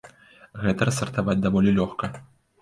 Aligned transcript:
Гэта 0.63 0.87
рассартаваць 0.89 1.37
даволі 1.45 1.75
лёгка. 1.79 2.11